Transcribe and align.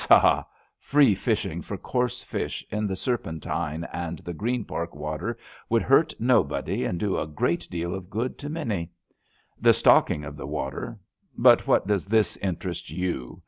Sahl 0.07 0.49
free 0.79 1.13
fishing 1.13 1.61
for 1.61 1.77
coarse 1.77 2.23
fish 2.23 2.65
in 2.71 2.87
the 2.87 2.95
Serpentine 2.95 3.83
and 3.93 4.17
the 4.17 4.33
Green 4.33 4.65
Park 4.65 4.95
water 4.95 5.37
would 5.69 5.83
hurt 5.83 6.11
nobody 6.17 6.83
and 6.85 6.99
do 6.99 7.19
a 7.19 7.27
great 7.27 7.69
deal 7.69 7.93
of 7.93 8.09
good 8.09 8.35
to 8.39 8.49
many. 8.49 8.89
The 9.59 9.75
stocking 9.75 10.23
of 10.23 10.37
the 10.37 10.47
water— 10.47 10.97
^but 11.39 11.67
what 11.67 11.85
does 11.85 12.07
this 12.07 12.35
interest 12.37 12.89
you? 12.89 13.39